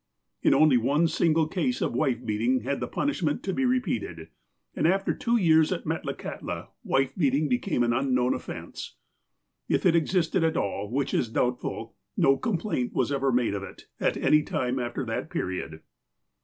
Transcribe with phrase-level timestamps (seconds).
[0.41, 4.29] In only one single case of wife beating had the punish ment to be repeated,
[4.75, 8.95] and after two years at Metlakahtla, wife beating became an unknown offence.
[9.69, 13.85] If it existed at all, which is doubtful, no complaint was ever made of it,
[13.99, 15.81] at any time after that period.